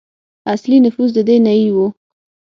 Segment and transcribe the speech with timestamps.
[0.53, 1.87] اصلي نفوس د دې نیيي وو.